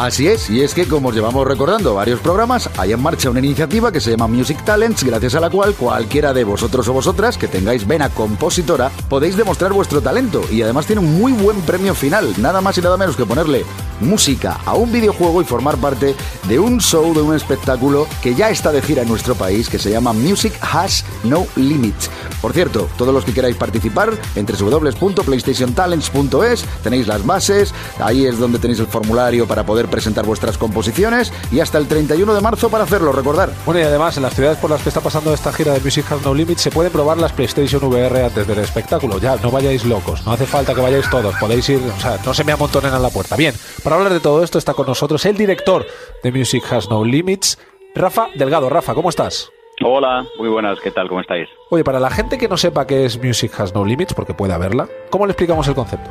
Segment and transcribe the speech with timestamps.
[0.00, 3.40] Así es, y es que como os llevamos recordando varios programas, hay en marcha una
[3.40, 7.36] iniciativa que se llama Music Talents, gracias a la cual cualquiera de vosotros o vosotras
[7.36, 11.94] que tengáis vena compositora podéis demostrar vuestro talento y además tiene un muy buen premio
[11.94, 13.66] final, nada más y nada menos que ponerle
[14.00, 16.14] música a un videojuego y formar parte
[16.48, 19.78] de un show, de un espectáculo que ya está de gira en nuestro país, que
[19.78, 22.10] se llama Music Has No Limits.
[22.40, 28.58] Por cierto, todos los que queráis participar, entre www.playstationtalents.es tenéis las bases, ahí es donde
[28.58, 32.84] tenéis el formulario para poder presentar vuestras composiciones y hasta el 31 de marzo para
[32.84, 33.52] hacerlo, recordar.
[33.66, 36.06] Bueno, y además en las ciudades por las que está pasando esta gira de Music
[36.10, 39.18] Has No Limits se pueden probar las PlayStation VR antes del espectáculo.
[39.18, 42.34] Ya, no vayáis locos, no hace falta que vayáis todos, podéis ir, o sea, no
[42.34, 43.36] se me amontonen a la puerta.
[43.36, 45.86] Bien, para hablar de todo esto está con nosotros el director
[46.22, 47.58] de Music Has No Limits,
[47.94, 48.68] Rafa Delgado.
[48.68, 49.50] Rafa, ¿cómo estás?
[49.82, 51.08] Hola, muy buenas, ¿qué tal?
[51.08, 51.48] ¿Cómo estáis?
[51.70, 54.52] Oye, para la gente que no sepa qué es Music Has No Limits, porque puede
[54.52, 56.10] haberla, ¿cómo le explicamos el concepto?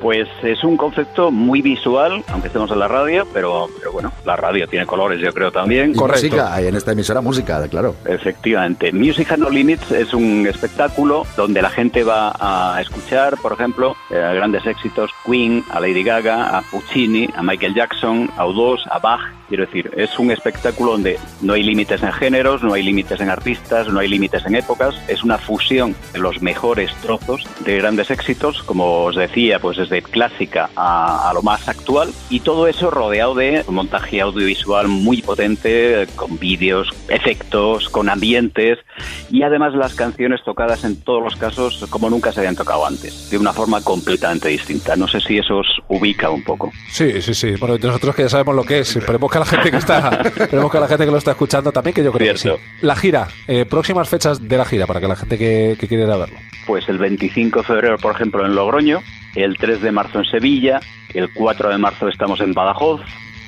[0.00, 4.36] Pues es un concepto muy visual, aunque estemos en la radio, pero, pero bueno, la
[4.36, 5.92] radio tiene colores, yo creo también.
[5.94, 7.94] Y música, hay en esta emisora música, claro.
[8.06, 8.92] Efectivamente.
[8.92, 13.94] Music Has No Limits es un espectáculo donde la gente va a escuchar, por ejemplo,
[14.10, 18.98] eh, grandes éxitos, Queen, a Lady Gaga, a Puccini, a Michael Jackson, a U2, a
[18.98, 19.20] Bach.
[19.48, 23.28] Quiero decir, es un espectáculo donde no hay límites en géneros, no hay límites en
[23.28, 24.94] artistas, no hay límites en épocas.
[25.08, 30.02] Es una fusión de los mejores trozos de grandes éxitos, como os decía, pues desde
[30.02, 32.10] clásica a, a lo más actual.
[32.30, 38.78] Y todo eso rodeado de un montaje audiovisual muy potente, con vídeos, efectos, con ambientes
[39.30, 43.30] y además las canciones tocadas en todos los casos como nunca se habían tocado antes,
[43.30, 44.96] de una forma completamente distinta.
[44.96, 46.70] No sé si eso os ubica un poco.
[46.90, 47.54] Sí, sí, sí.
[47.58, 50.70] Bueno, nosotros que ya sabemos lo que es, esperemos que la gente que está, esperemos
[50.70, 52.58] que la gente que lo está escuchando también, que yo creo Cierto.
[52.58, 52.86] que sí.
[52.86, 56.14] La gira, eh, próximas fechas de la gira, para que la gente que, que quiera
[56.14, 56.36] a verlo.
[56.66, 59.00] Pues el 25 de febrero, por ejemplo, en Logroño,
[59.34, 60.80] el 3 de marzo en Sevilla,
[61.14, 63.00] el 4 de marzo estamos en Badajoz,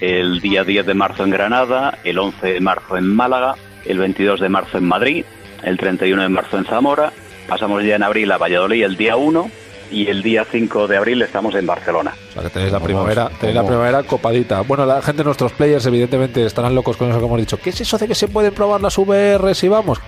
[0.00, 4.40] el día 10 de marzo en Granada, el 11 de marzo en Málaga, el 22
[4.40, 5.24] de marzo en Madrid,
[5.62, 7.12] el 31 de marzo en Zamora,
[7.48, 9.50] pasamos ya en abril a Valladolid el día 1
[9.90, 12.12] y el día 5 de abril estamos en Barcelona.
[12.30, 14.62] O sea, que tenéis la primavera, tenéis la primavera copadita.
[14.62, 17.58] Bueno, la gente, nuestros players, evidentemente estarán locos con eso que hemos dicho.
[17.58, 20.00] ¿Qué es eso de que se pueden probar las VR si vamos?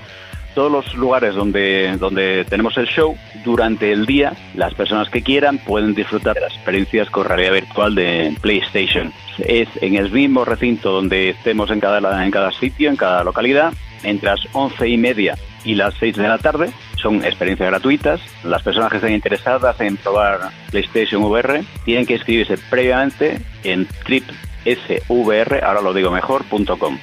[0.58, 5.58] Todos los lugares donde, donde tenemos el show, durante el día, las personas que quieran
[5.58, 9.12] pueden disfrutar de las experiencias con realidad virtual de PlayStation.
[9.38, 13.72] Es en el mismo recinto donde estemos en cada, en cada sitio, en cada localidad,
[14.02, 16.70] entre las once y media y las 6 de la tarde.
[16.96, 18.20] Son experiencias gratuitas.
[18.42, 25.62] Las personas que estén interesadas en probar PlayStation VR tienen que inscribirse previamente en tripsvr,
[25.62, 26.98] ahora lo digo mejor, punto com.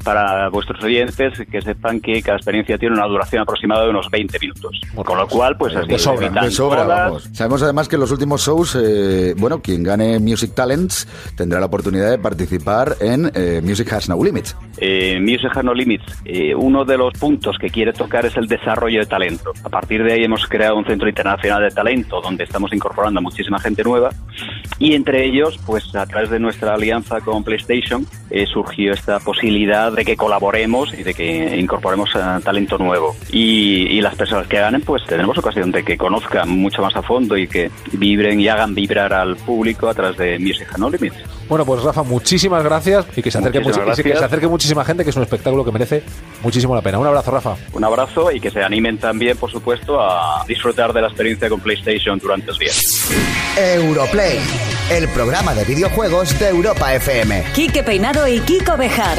[0.04, 4.40] Para vuestros oyentes, que sepan que cada experiencia tiene una duración aproximada de unos 20
[4.40, 4.80] minutos.
[4.96, 7.30] Con lo cual, pues así De sobra, de sobra, vamos.
[7.34, 11.66] Sabemos además que en los últimos shows, eh, bueno, quien gane Music Talents tendrá la
[11.66, 14.56] oportunidad de participar en eh, Music Has No Limits.
[14.78, 18.48] Eh, Music Has No Limits, eh, uno de los puntos que quiere tocar es el
[18.48, 19.52] desarrollo de talento.
[19.64, 23.24] A partir de ahí hemos creado un centro internacional de talento donde estamos incorporando a
[23.24, 24.10] muchísima gente nueva
[24.80, 29.92] y entre ellos, pues a través de nuestra alianza con PlayStation, eh, surgió esta posibilidad
[29.92, 33.16] de que colaboremos y de que incorporemos a talento nuevo.
[33.32, 37.02] Y, y las personas que ganen, pues tendremos ocasión de que conozcan mucho más a
[37.02, 41.16] fondo y que vibren y hagan vibrar al público a través de Music No Limits.
[41.50, 44.24] Bueno, pues Rafa, muchísimas gracias y que se acerque, muchi- y que se gracias.
[44.24, 46.04] acerque muchísima gente, que es un espectáculo que merece
[46.44, 47.00] muchísimo la pena.
[47.00, 47.56] Un abrazo, Rafa.
[47.72, 51.62] Un abrazo y que se animen también, por supuesto, a disfrutar de la experiencia con
[51.62, 52.72] PlayStation durante el día.
[53.58, 54.40] Europlay,
[54.92, 57.44] el programa de videojuegos de Europa FM.
[57.56, 59.18] Quique Peinado y Kiko Bejar.